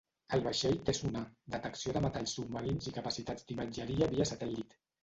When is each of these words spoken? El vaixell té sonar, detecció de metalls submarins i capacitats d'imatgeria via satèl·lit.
El 0.37 0.41
vaixell 0.45 0.79
té 0.87 0.95
sonar, 0.99 1.21
detecció 1.57 1.95
de 1.99 2.03
metalls 2.09 2.35
submarins 2.41 2.89
i 2.93 2.97
capacitats 2.99 3.51
d'imatgeria 3.53 4.15
via 4.17 4.33
satèl·lit. 4.35 4.81